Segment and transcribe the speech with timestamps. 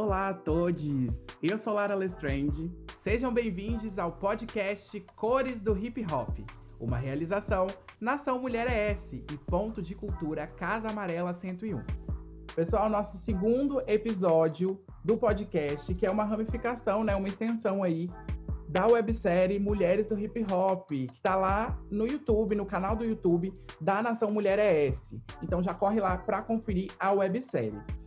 [0.00, 1.18] Olá a todos!
[1.42, 2.70] Eu sou Lara Lestrande.
[3.02, 6.38] Sejam bem-vindos ao podcast Cores do Hip Hop,
[6.78, 7.66] uma realização
[8.00, 11.82] Nação Mulher é S e Ponto de Cultura Casa Amarela 101.
[12.54, 18.08] Pessoal, nosso segundo episódio do podcast, que é uma ramificação, né, uma extensão aí
[18.68, 23.52] da websérie Mulheres do Hip Hop, que está lá no YouTube, no canal do YouTube
[23.80, 25.20] da Nação Mulher é S.
[25.42, 27.97] Então já corre lá para conferir a websérie.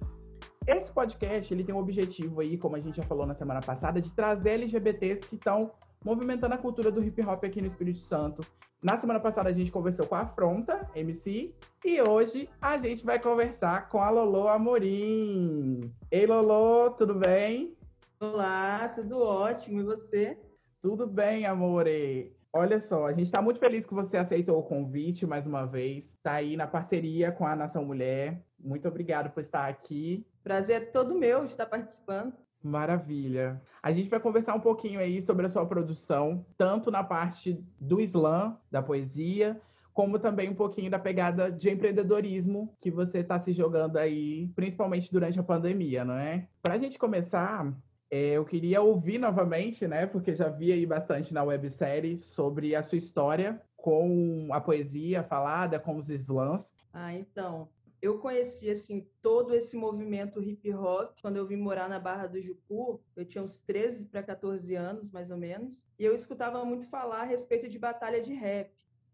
[0.74, 4.00] Esse podcast ele tem um objetivo aí, como a gente já falou na semana passada,
[4.00, 5.70] de trazer LGBTs que estão
[6.02, 8.42] movimentando a cultura do hip hop aqui no Espírito Santo.
[8.82, 11.54] Na semana passada a gente conversou com a Afronta, MC,
[11.84, 15.94] e hoje a gente vai conversar com a Lolo Amorim.
[16.10, 17.76] Ei, Lolo, tudo bem?
[18.18, 19.82] Olá, tudo ótimo.
[19.82, 20.38] E você?
[20.82, 22.34] Tudo bem, amore.
[22.54, 26.06] Olha só, a gente está muito feliz que você aceitou o convite mais uma vez.
[26.06, 28.42] Está aí na parceria com a Nação Mulher.
[28.58, 30.26] Muito obrigado por estar aqui.
[30.44, 32.34] Prazer é todo meu de estar participando.
[32.64, 33.62] Maravilha.
[33.82, 38.00] A gente vai conversar um pouquinho aí sobre a sua produção, tanto na parte do
[38.02, 39.60] slam, da poesia,
[39.94, 45.12] como também um pouquinho da pegada de empreendedorismo que você está se jogando aí, principalmente
[45.12, 46.48] durante a pandemia, não é?
[46.62, 47.74] Para a gente começar,
[48.10, 50.06] é, eu queria ouvir novamente, né?
[50.06, 55.80] Porque já vi aí bastante na websérie sobre a sua história com a poesia falada,
[55.80, 56.72] com os slams.
[56.94, 57.70] Ah, então,
[58.02, 62.42] eu conheci assim todo esse movimento hip hop quando eu vim morar na Barra do
[62.42, 63.00] Jucu.
[63.16, 67.22] Eu tinha uns 13 para 14 anos, mais ou menos, e eu escutava muito falar
[67.22, 68.72] a respeito de batalha de rap.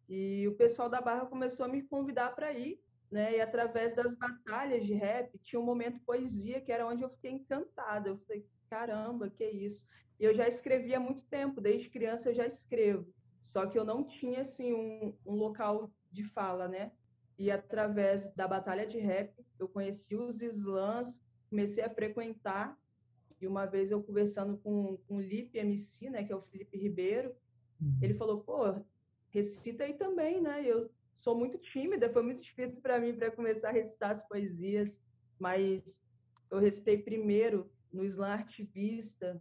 [0.07, 2.79] E o pessoal da Barra começou a me convidar para ir,
[3.11, 3.35] né?
[3.35, 7.31] E através das batalhas de rap tinha um momento poesia que era onde eu fiquei
[7.31, 8.07] encantada.
[8.09, 9.85] Eu falei, caramba, que isso?
[10.17, 13.13] E eu já escrevia há muito tempo, desde criança eu já escrevo.
[13.41, 16.93] Só que eu não tinha assim um, um local de fala, né?
[17.37, 21.15] E através da batalha de rap, eu conheci os slams,
[21.49, 22.77] comecei a frequentar.
[23.39, 26.77] E uma vez eu conversando com, com o Lip MC, né, que é o Felipe
[26.77, 27.35] Ribeiro,
[27.79, 27.99] uhum.
[28.01, 28.63] ele falou: pô,
[29.29, 30.63] recita aí também, né?
[30.65, 30.89] Eu
[31.19, 34.89] sou muito tímida, foi muito difícil para mim para começar a recitar as poesias,
[35.37, 35.83] mas
[36.49, 39.39] eu recitei primeiro no slam artivista.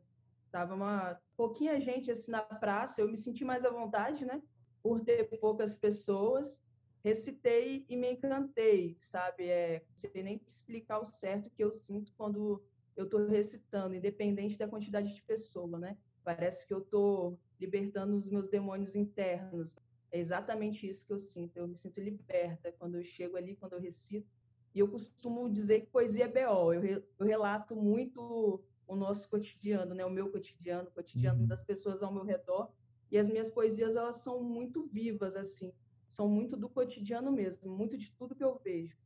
[0.53, 4.42] Tava uma pouquinha gente assim na praça, eu me senti mais à vontade, né?
[4.82, 6.59] Por ter poucas pessoas
[7.06, 9.44] recitei e me encantei, sabe?
[9.49, 12.61] É, sei nem explicar o certo que eu sinto quando
[12.97, 15.97] eu estou recitando, independente da quantidade de pessoa, né?
[16.25, 19.71] Parece que eu estou libertando os meus demônios internos.
[20.11, 21.56] É exatamente isso que eu sinto.
[21.56, 24.28] Eu me sinto liberta quando eu chego ali, quando eu recito.
[24.75, 26.75] E eu costumo dizer que poesia é BO.
[26.75, 30.05] Eu, re, eu relato muito o nosso cotidiano, né?
[30.05, 31.47] O meu cotidiano, o cotidiano uhum.
[31.47, 32.72] das pessoas ao meu redor.
[33.12, 35.72] E as minhas poesias, elas são muito vivas, assim
[36.16, 38.97] são muito do cotidiano mesmo, muito de tudo que eu vejo.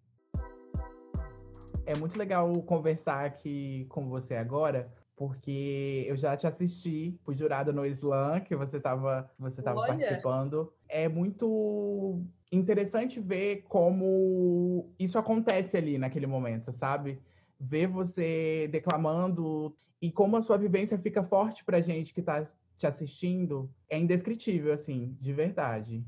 [1.84, 7.72] É muito legal conversar aqui com você agora, porque eu já te assisti, fui jurada
[7.72, 10.72] no Slam, que você estava você tava participando.
[10.88, 12.22] É muito
[12.52, 17.20] interessante ver como isso acontece ali naquele momento, sabe?
[17.58, 22.48] Ver você declamando e como a sua vivência fica forte pra gente que está
[22.78, 26.04] te assistindo, é indescritível, assim, de verdade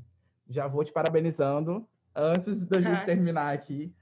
[0.49, 3.93] já vou te parabenizando antes da gente terminar aqui.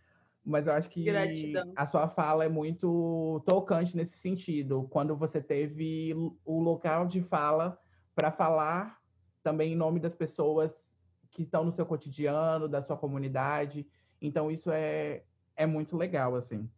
[0.43, 1.71] Mas eu acho que Gratidão.
[1.75, 6.13] a sua fala é muito tocante nesse sentido, quando você teve
[6.43, 7.79] o local de fala
[8.15, 8.99] para falar
[9.43, 10.71] também em nome das pessoas
[11.29, 13.87] que estão no seu cotidiano, da sua comunidade.
[14.21, 15.23] Então isso é,
[15.55, 16.69] é muito legal, assim.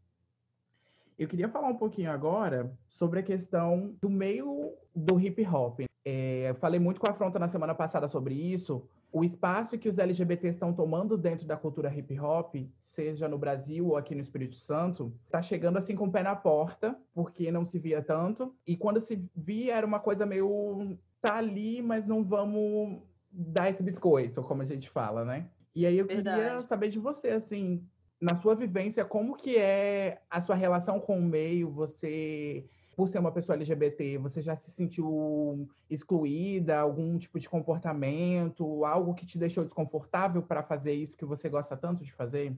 [1.17, 5.81] Eu queria falar um pouquinho agora sobre a questão do meio do hip hop.
[6.05, 9.87] É, eu falei muito com a Fronta na semana passada sobre isso, o espaço que
[9.87, 14.21] os LGBTs estão tomando dentro da cultura hip hop, seja no Brasil ou aqui no
[14.21, 18.55] Espírito Santo, está chegando assim com o pé na porta, porque não se via tanto.
[18.65, 20.97] E quando se via, era uma coisa meio.
[21.21, 25.47] tá ali, mas não vamos dar esse biscoito, como a gente fala, né?
[25.75, 26.41] E aí eu Verdade.
[26.41, 27.87] queria saber de você, assim,
[28.19, 31.69] na sua vivência, como que é a sua relação com o meio?
[31.69, 38.85] Você por ser uma pessoa LGBT, você já se sentiu excluída, algum tipo de comportamento,
[38.85, 42.55] algo que te deixou desconfortável para fazer isso que você gosta tanto de fazer?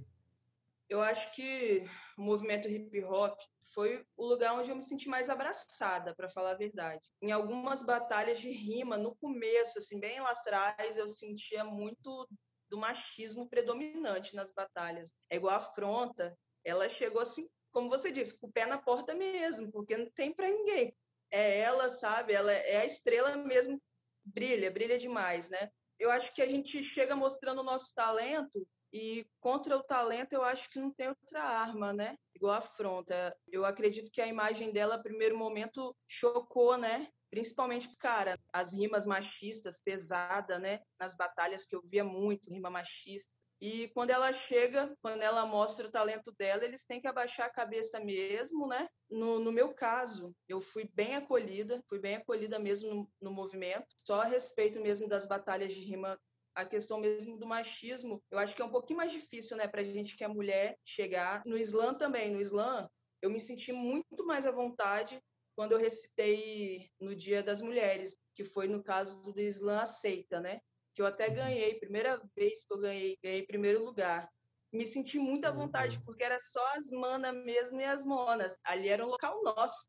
[0.88, 1.84] Eu acho que
[2.18, 3.40] o movimento hip hop
[3.74, 7.02] foi o lugar onde eu me senti mais abraçada, para falar a verdade.
[7.22, 12.28] Em algumas batalhas de rima, no começo, assim, bem lá atrás, eu sentia muito
[12.70, 15.12] do machismo predominante nas batalhas.
[15.30, 19.14] É igual a afronta, ela chegou assim como você disse, com o pé na porta
[19.14, 20.96] mesmo, porque não tem para ninguém.
[21.30, 22.34] É ela, sabe?
[22.34, 23.82] Ela é a estrela mesmo,
[24.24, 25.70] brilha, brilha demais, né?
[26.00, 30.42] Eu acho que a gente chega mostrando o nosso talento E contra o talento, eu
[30.42, 32.18] acho que não tem outra arma, né?
[32.34, 33.36] Igual afronta.
[33.52, 37.10] Eu acredito que a imagem dela, primeiro momento, chocou, né?
[37.30, 40.82] Principalmente, cara, as rimas machistas, pesada, né?
[40.98, 43.34] Nas batalhas que eu via muito, rima machista.
[43.68, 47.52] E quando ela chega, quando ela mostra o talento dela, eles têm que abaixar a
[47.52, 48.88] cabeça mesmo, né?
[49.10, 53.88] No, no meu caso, eu fui bem acolhida, fui bem acolhida mesmo no, no movimento,
[54.06, 56.16] só a respeito mesmo das batalhas de rima
[56.54, 59.84] a questão mesmo do machismo, eu acho que é um pouquinho mais difícil, né, pra
[59.84, 61.42] gente que é mulher chegar.
[61.44, 62.88] No Islã também, no Islã,
[63.20, 65.20] eu me senti muito mais à vontade
[65.56, 70.60] quando eu recitei no Dia das Mulheres, que foi no caso do Islã Aceita, né?
[70.96, 71.36] Que eu até uhum.
[71.36, 74.30] ganhei, primeira vez que eu ganhei, ganhei primeiro lugar.
[74.72, 78.58] Me senti muito à vontade, porque era só as manas mesmo e as monas.
[78.64, 79.88] Ali era um local nosso.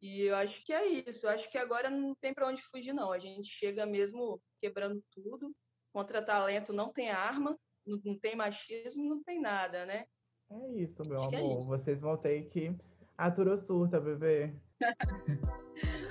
[0.00, 1.26] E eu acho que é isso.
[1.26, 3.12] Eu acho que agora não tem para onde fugir, não.
[3.12, 5.52] A gente chega mesmo quebrando tudo
[5.92, 10.04] Contra talento não tem arma, não tem machismo, não tem nada, né?
[10.50, 11.50] É isso, meu Acho é amor.
[11.50, 11.66] É isso.
[11.66, 12.74] Vocês vão ter que
[13.16, 14.54] aturar surta, bebê.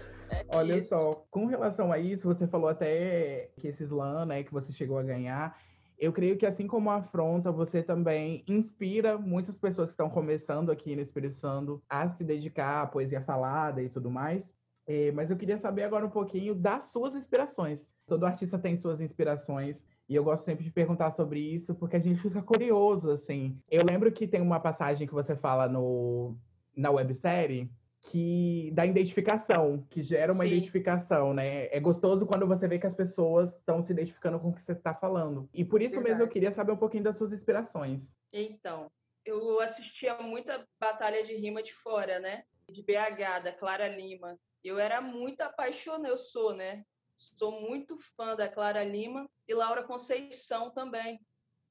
[0.50, 0.90] Olha isso.
[0.90, 4.98] só, com relação a isso, você falou até que esse slam, né, que você chegou
[4.98, 5.58] a ganhar.
[5.98, 10.72] Eu creio que assim como a afronta, você também inspira muitas pessoas que estão começando
[10.72, 14.54] aqui no Espírito Santo a se dedicar à poesia falada e tudo mais.
[14.86, 17.90] É, mas eu queria saber agora um pouquinho das suas inspirações.
[18.06, 19.82] Todo artista tem suas inspirações.
[20.08, 23.60] E eu gosto sempre de perguntar sobre isso, porque a gente fica curioso, assim.
[23.70, 26.38] Eu lembro que tem uma passagem que você fala no,
[26.76, 27.70] na websérie
[28.07, 30.51] que da identificação, que gera uma Sim.
[30.51, 31.68] identificação, né?
[31.68, 34.71] É gostoso quando você vê que as pessoas estão se identificando com o que você
[34.71, 35.50] está falando.
[35.54, 36.12] E por isso Verdade.
[36.12, 38.15] mesmo eu queria saber um pouquinho das suas inspirações.
[38.31, 38.89] Então,
[39.25, 42.44] eu assistia muita batalha de rima de fora, né?
[42.71, 44.39] De BH, da Clara Lima.
[44.63, 46.86] Eu era muito apaixonada, eu sou, né?
[47.18, 51.19] Sou muito fã da Clara Lima e Laura Conceição também.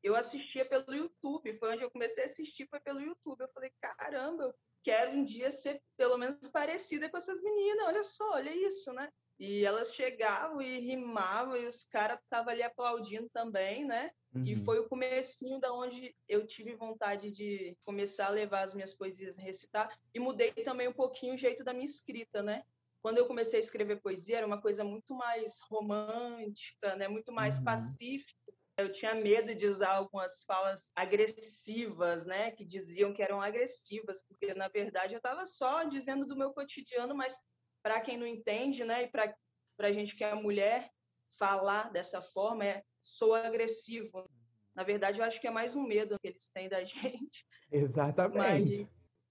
[0.07, 3.41] Eu assistia pelo YouTube, foi onde eu comecei a assistir, foi pelo YouTube.
[3.41, 4.55] Eu falei, caramba, eu
[4.85, 9.11] quero um dia ser pelo menos parecida com essas meninas, olha só, olha isso, né?
[9.37, 14.13] E elas chegavam e rimavam, e os caras estavam ali aplaudindo também, né?
[14.33, 14.45] Uhum.
[14.45, 18.95] E foi o comecinho da onde eu tive vontade de começar a levar as minhas
[18.95, 19.91] poesias a recitar.
[20.15, 22.63] E mudei também um pouquinho o jeito da minha escrita, né?
[23.07, 27.07] quando eu comecei a escrever poesia, era uma coisa muito mais romântica, né?
[27.07, 27.63] muito mais uhum.
[27.63, 28.46] pacífica.
[28.77, 32.51] Eu tinha medo de usar algumas falas agressivas, né?
[32.51, 37.15] Que diziam que eram agressivas, porque na verdade eu estava só dizendo do meu cotidiano,
[37.15, 37.35] mas
[37.83, 39.05] para quem não entende, né?
[39.05, 39.35] E para
[39.79, 40.91] a gente que é mulher,
[41.39, 44.29] falar dessa forma é sou agressivo.
[44.75, 47.47] Na verdade, eu acho que é mais um medo que eles têm da gente.
[47.71, 48.83] Exatamente.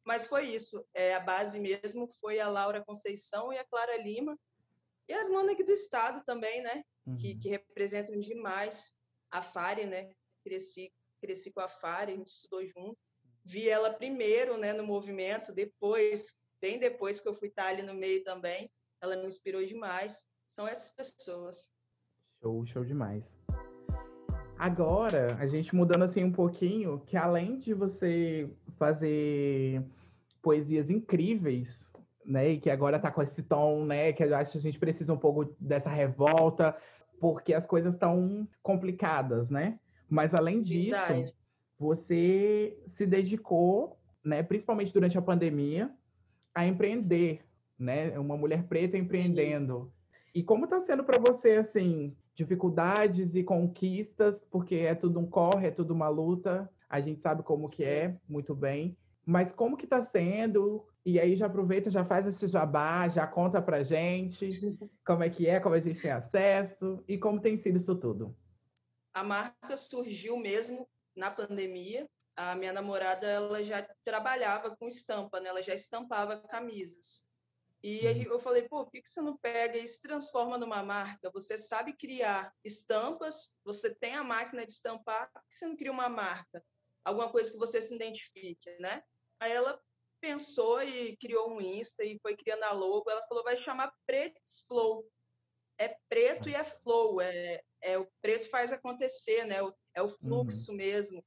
[0.04, 0.84] Mas, mas foi isso.
[0.94, 4.38] É, a base mesmo foi a Laura Conceição e a Clara Lima.
[5.08, 6.84] E as manas aqui do estado também, né?
[7.06, 7.18] Uhum.
[7.18, 8.92] Que, que, representam demais
[9.38, 10.10] a Fari, né?
[10.44, 10.92] Cresci,
[11.22, 12.98] cresci com a Fari, a gente estudou junto.
[13.44, 17.94] Vi ela primeiro, né, no movimento, depois, bem depois que eu fui estar ali no
[17.94, 18.72] meio também.
[19.02, 20.24] Ela me inspirou demais.
[20.46, 21.74] São essas pessoas.
[22.42, 23.30] Show, show demais.
[24.58, 29.84] Agora, a gente mudando assim um pouquinho, que além de você fazer
[30.42, 31.92] poesias incríveis,
[32.26, 34.80] né, e que agora tá com esse tom, né, que eu acho que a gente
[34.80, 36.76] precisa um pouco dessa revolta,
[37.20, 39.80] porque as coisas estão complicadas, né?
[40.10, 41.34] Mas além disso, Verdade.
[41.78, 45.92] você se dedicou, né, principalmente durante a pandemia,
[46.54, 47.42] a empreender,
[47.78, 48.18] né?
[48.18, 49.92] Uma mulher preta empreendendo.
[50.34, 55.68] E como está sendo para você assim, dificuldades e conquistas, porque é tudo um corre,
[55.68, 56.70] é tudo uma luta.
[56.90, 57.76] A gente sabe como Sim.
[57.78, 58.98] que é, muito bem.
[59.26, 60.88] Mas como que está sendo?
[61.04, 65.48] E aí já aproveita, já faz esse jabá, já conta pra gente como é que
[65.48, 68.36] é, como a gente tem acesso e como tem sido isso tudo.
[69.14, 72.08] A marca surgiu mesmo na pandemia.
[72.36, 75.50] A minha namorada, ela já trabalhava com estampa, né?
[75.50, 77.26] Ela já estampava camisas.
[77.82, 78.24] E uhum.
[78.34, 81.30] eu falei, pô, por que você não pega e se transforma numa marca?
[81.32, 85.92] Você sabe criar estampas, você tem a máquina de estampar, por que você não cria
[85.92, 86.64] uma marca?
[87.06, 89.04] Alguma coisa que você se identifique, né?
[89.46, 89.80] Aí ela
[90.20, 93.12] pensou e criou um Insta e foi criando a logo.
[93.12, 95.08] Ela falou, vai chamar Pretos Flow.
[95.78, 99.58] É preto e é flow, é, é o preto faz acontecer, né?
[99.94, 100.78] É o fluxo uhum.
[100.78, 101.24] mesmo.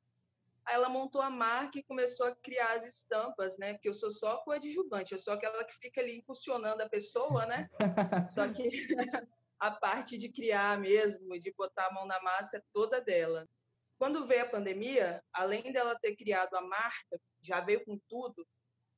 [0.65, 3.75] Aí ela montou a marca e começou a criar as estampas, né?
[3.75, 7.69] Porque eu sou só coadjuvante, eu sou aquela que fica ali impulsionando a pessoa, né?
[8.35, 8.69] só que
[9.61, 13.47] a parte de criar mesmo, de botar a mão na massa é toda dela.
[13.99, 18.47] Quando veio a pandemia, além dela ter criado a marca, já veio com tudo,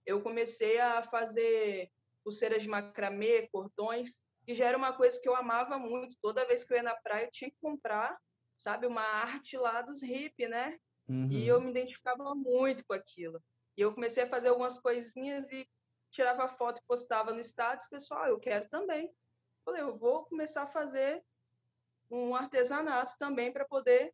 [0.04, 1.90] eu comecei a fazer
[2.22, 4.10] pulseiras de macramê, cordões,
[4.44, 6.16] que já era uma coisa que eu amava muito.
[6.20, 8.18] Toda vez que eu ia na praia, eu tinha que comprar,
[8.56, 10.78] sabe, uma arte lá dos hip, né?
[11.08, 11.28] Uhum.
[11.30, 13.42] E eu me identificava muito com aquilo.
[13.76, 15.66] E eu comecei a fazer algumas coisinhas e
[16.10, 19.10] tirava foto e postava no status, pessoal, eu quero também.
[19.64, 21.22] Falei, eu vou começar a fazer
[22.10, 24.12] um artesanato também para poder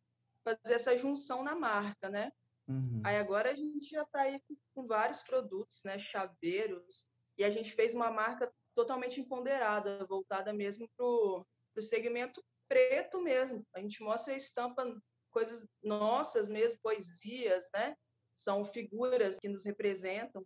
[0.55, 2.31] fazer essa junção na marca, né?
[2.67, 3.01] Uhum.
[3.03, 4.41] Aí agora a gente já está aí
[4.73, 5.97] com vários produtos, né?
[5.97, 11.45] Chaveiros, e a gente fez uma marca totalmente empoderada, voltada mesmo para o
[11.81, 13.65] segmento preto mesmo.
[13.73, 14.83] A gente mostra a estampa,
[15.31, 17.95] coisas nossas mesmo, poesias, né?
[18.33, 20.45] São figuras que nos representam.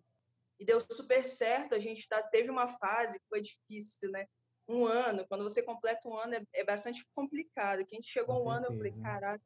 [0.60, 1.74] E deu super certo.
[1.74, 4.26] A gente tá, teve uma fase que foi difícil, né?
[4.68, 7.86] Um ano, quando você completa um ano, é, é bastante complicado.
[7.86, 8.68] Que a gente chegou Com um certeza.
[8.68, 9.44] ano, eu falei, caraca,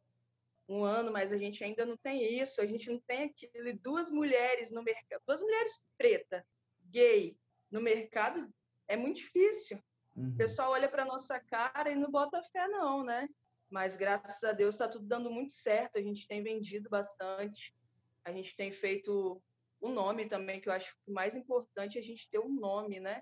[0.68, 4.10] um ano, mas a gente ainda não tem isso, a gente não tem aquele duas
[4.10, 6.46] mulheres no mercado, duas mulheres preta,
[6.90, 7.38] gay,
[7.72, 8.52] no mercado
[8.88, 9.80] é muito difícil.
[10.16, 10.30] Uhum.
[10.30, 13.28] O pessoal olha para nossa cara e não bota fé não, né?
[13.70, 17.76] Mas graças a Deus está tudo dando muito certo, a gente tem vendido bastante,
[18.24, 19.42] a gente tem feito
[19.80, 22.54] o nome também, que eu acho que o mais importante é a gente ter um
[22.54, 23.22] nome, né?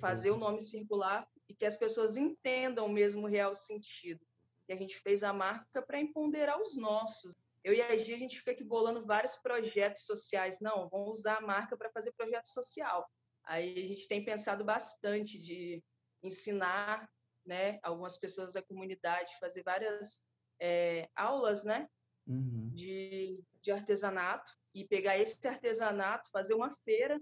[0.00, 4.24] Fazer o nome circular e que as pessoas entendam mesmo o real sentido.
[4.70, 7.34] E a gente fez a marca para empoderar os nossos.
[7.64, 10.60] Eu e a Gia, a gente fica aqui bolando vários projetos sociais.
[10.60, 13.10] Não, vamos usar a marca para fazer projeto social.
[13.42, 15.82] Aí a gente tem pensado bastante de
[16.22, 17.10] ensinar
[17.44, 20.24] né, algumas pessoas da comunidade, fazer várias
[20.60, 21.88] é, aulas né,
[22.24, 22.70] uhum.
[22.72, 27.20] de, de artesanato e pegar esse artesanato, fazer uma feira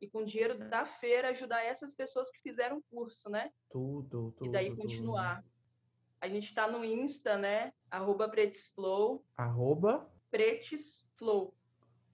[0.00, 3.50] e com o dinheiro da feira ajudar essas pessoas que fizeram curso, né?
[3.70, 4.46] Tudo, tudo.
[4.46, 5.42] E daí continuar.
[5.42, 5.55] Tudo.
[6.26, 7.72] A gente está no Insta, né?
[7.88, 9.24] Arroba Pretisflow.
[9.36, 10.10] Arroba?
[10.28, 11.54] Pretisflow.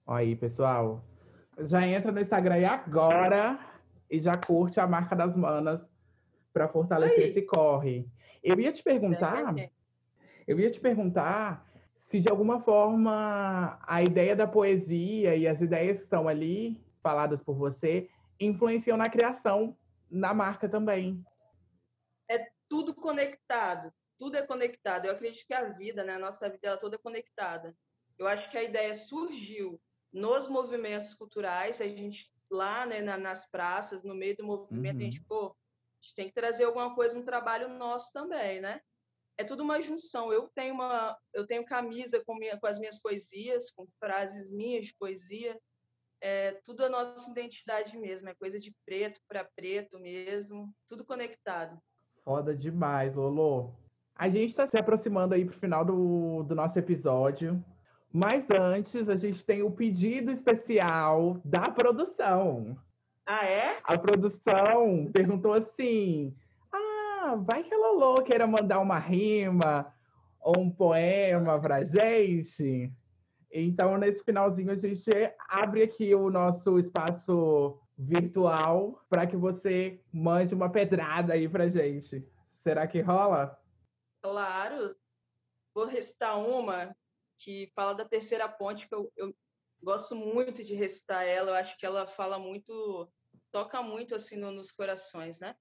[0.05, 1.03] Aí, pessoal.
[1.57, 3.59] Já entra no Instagram aí agora
[4.07, 5.83] e já curte a marca das manas
[6.53, 7.29] para fortalecer Aí.
[7.31, 8.07] esse corre.
[8.43, 9.55] Eu ia te perguntar,
[10.45, 11.67] eu ia te perguntar
[11.97, 17.41] se de alguma forma a ideia da poesia e as ideias que estão ali faladas
[17.41, 18.07] por você
[18.39, 19.75] influenciam na criação
[20.07, 21.25] na marca também.
[22.29, 25.05] É tudo conectado, tudo é conectado.
[25.05, 27.75] Eu acredito que a vida, né, a nossa vida ela toda é conectada.
[28.17, 33.49] Eu acho que a ideia surgiu nos movimentos culturais, a gente lá né, na, nas
[33.49, 35.01] praças, no meio do movimento, uhum.
[35.01, 35.25] a gente, uhum.
[35.27, 38.79] pô, a gente tem que trazer alguma coisa no trabalho nosso também, né?
[39.35, 40.31] É tudo uma junção.
[40.31, 44.87] Eu tenho uma, eu tenho camisa com, minha, com as minhas poesias, com frases minhas
[44.87, 45.59] de poesia.
[46.21, 51.81] É tudo a nossa identidade mesmo, é coisa de preto para preto mesmo, tudo conectado.
[52.23, 53.75] Foda demais, Lolo.
[54.15, 57.63] A gente está se aproximando aí pro final do, do nosso episódio.
[58.11, 62.77] Mas antes, a gente tem o pedido especial da produção.
[63.25, 63.77] Ah, é?
[63.83, 66.35] A produção perguntou assim:
[66.71, 69.91] Ah, vai que a Lolo queira mandar uma rima
[70.39, 72.91] ou um poema pra gente.
[73.51, 75.09] Então, nesse finalzinho, a gente
[75.49, 82.23] abre aqui o nosso espaço virtual para que você mande uma pedrada aí pra gente.
[82.63, 83.57] Será que rola?
[84.23, 84.95] Claro.
[85.75, 86.95] Vou recitar uma
[87.37, 89.35] que fala da terceira ponte, que eu, eu
[89.81, 93.11] gosto muito de recitar ela, eu acho que ela fala muito,
[93.51, 95.57] toca muito assim no, nos corações, né?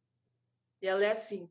[0.81, 1.51] E ela é assim: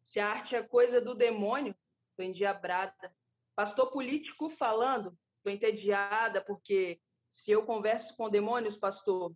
[0.00, 1.76] se a arte é coisa do demônio,
[2.16, 3.14] tô endiabrada.
[3.54, 9.32] Pastor político falando, tô entediada, porque se eu converso com demônios, pastor,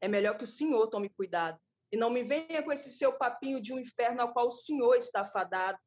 [0.00, 1.60] é melhor que o senhor tome cuidado.
[1.92, 4.96] E não me venha com esse seu papinho de um inferno ao qual o senhor
[4.96, 5.78] está fadado.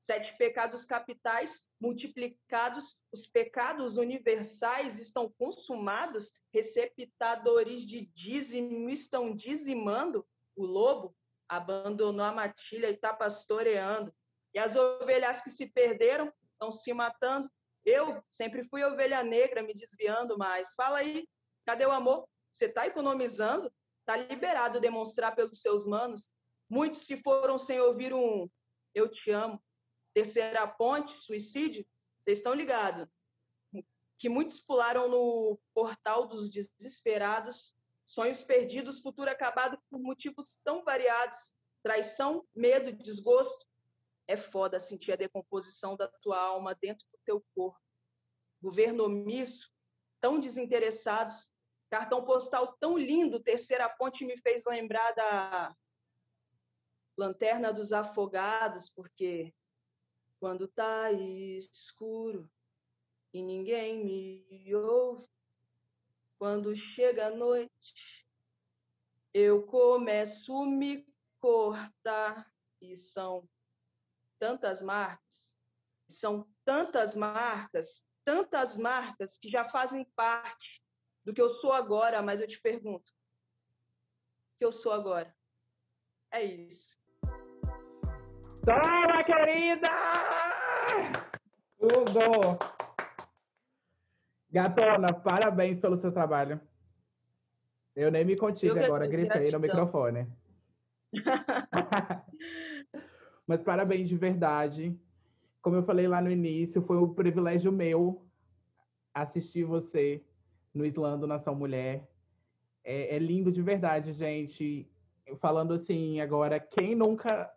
[0.00, 1.50] Sete pecados capitais
[1.82, 11.12] multiplicados, os pecados universais estão consumados, receptadores de dízimo estão dizimando, o lobo
[11.48, 14.14] abandonou a matilha e está pastoreando,
[14.54, 17.50] e as ovelhas que se perderam estão se matando.
[17.84, 21.26] Eu sempre fui ovelha negra, me desviando, mas fala aí,
[21.66, 22.28] cadê o amor?
[22.52, 23.72] Você está economizando?
[24.02, 26.32] Está liberado demonstrar pelos seus manos?
[26.68, 28.48] Muitos se foram sem ouvir um
[28.94, 29.62] eu te amo.
[30.14, 31.86] Terceira ponte, suicídio,
[32.18, 33.08] vocês estão ligados.
[34.18, 41.38] Que muitos pularam no portal dos desesperados, sonhos perdidos, futuro acabado por motivos tão variados.
[41.82, 43.66] Traição, medo, desgosto.
[44.28, 47.80] É foda sentir a decomposição da tua alma dentro do teu corpo.
[48.60, 49.70] Governo omisso,
[50.20, 51.51] tão desinteressados.
[51.92, 55.76] Cartão postal tão lindo, terceira ponte me fez lembrar da
[57.18, 59.54] lanterna dos afogados, porque
[60.40, 62.50] quando tá escuro
[63.30, 65.28] e ninguém me ouve,
[66.38, 68.26] quando chega a noite,
[69.34, 71.06] eu começo a me
[71.40, 72.50] cortar.
[72.80, 73.46] E são
[74.38, 75.58] tantas marcas,
[76.08, 80.82] são tantas marcas, tantas marcas que já fazem parte
[81.24, 85.34] do que eu sou agora, mas eu te pergunto, o que eu sou agora?
[86.32, 86.96] É isso.
[88.64, 89.88] Toma, querida!
[91.78, 92.58] Tudo!
[94.50, 96.60] Gatona, parabéns pelo seu trabalho.
[97.94, 99.60] Eu nem me contive agora, gritei gratidão.
[99.60, 100.26] no microfone.
[103.46, 104.98] Mas parabéns de verdade.
[105.60, 108.26] Como eu falei lá no início, foi um privilégio meu
[109.14, 110.24] assistir você
[110.74, 112.08] no Islando Nação Mulher.
[112.84, 114.88] É, é lindo de verdade, gente.
[115.38, 117.50] Falando assim agora, quem nunca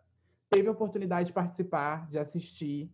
[0.48, 2.90] teve a oportunidade de participar, de assistir,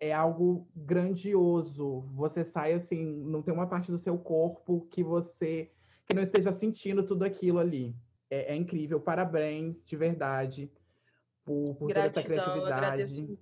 [0.00, 2.00] é algo grandioso.
[2.12, 5.70] Você sai assim, não tem uma parte do seu corpo que você
[6.06, 7.96] que não esteja sentindo tudo aquilo ali.
[8.28, 9.00] É, é incrível.
[9.00, 10.70] Parabéns, de verdade,
[11.44, 12.58] por, por Gratidão, toda essa criatividade.
[12.58, 13.38] Eu, agradeço.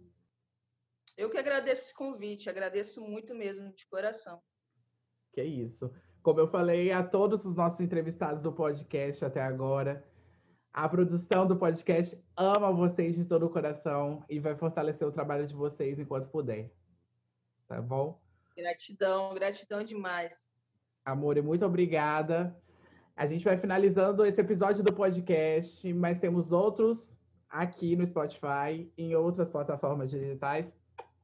[1.16, 4.40] eu que agradeço esse convite, agradeço muito mesmo, de coração.
[5.32, 5.90] Que isso.
[6.22, 10.04] Como eu falei a todos os nossos entrevistados do podcast até agora,
[10.72, 15.46] a produção do podcast ama vocês de todo o coração e vai fortalecer o trabalho
[15.46, 16.70] de vocês enquanto puder.
[17.66, 18.20] Tá bom?
[18.56, 20.50] Gratidão, gratidão demais.
[21.04, 22.56] Amor, muito obrigada.
[23.16, 27.16] A gente vai finalizando esse episódio do podcast, mas temos outros
[27.50, 30.72] aqui no Spotify, em outras plataformas digitais.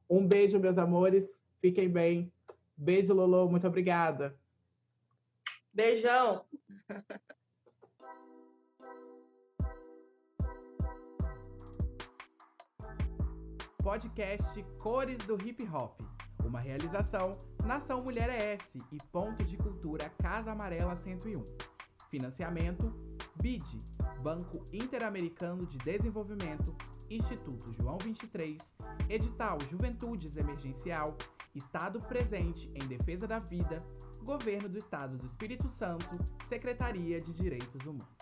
[0.09, 1.27] Um beijo, meus amores.
[1.59, 2.31] Fiquem bem.
[2.81, 3.49] Beijo, Lolo.
[3.49, 4.39] Muito obrigada.
[5.73, 6.45] Beijão.
[13.83, 15.99] Podcast Cores do Hip Hop.
[16.45, 17.25] Uma realização
[17.65, 18.61] Nação Mulher ES
[18.93, 21.43] e Ponto de Cultura Casa Amarela 101.
[22.09, 22.93] Financiamento
[23.41, 23.65] BID,
[24.21, 26.73] Banco Interamericano de Desenvolvimento,
[27.09, 28.57] Instituto João 23,
[29.09, 31.17] Edital Juventudes Emergencial,
[31.55, 33.83] Estado Presente em Defesa da Vida,
[34.23, 36.05] Governo do Estado do Espírito Santo,
[36.45, 38.18] Secretaria de Direitos Humanos.